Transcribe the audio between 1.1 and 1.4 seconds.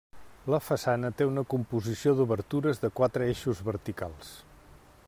té